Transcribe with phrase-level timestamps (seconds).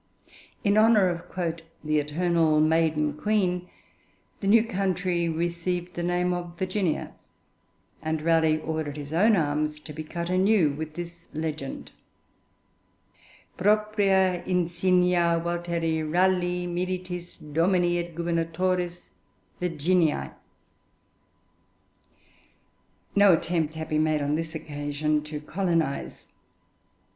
[0.63, 1.23] In honour of
[1.83, 3.69] 'the eternal Maiden Queen,'
[4.39, 7.13] the new country received the name of Virginia,
[8.01, 11.91] and Raleigh ordered his own arms to be cut anew, with this legend,
[13.57, 19.11] Propria insignia Walteri Ralegh, militis, Domini et Gubernatoris
[19.61, 20.33] Virginiæ.
[23.15, 26.25] No attempt had been made on this occasion to colonise.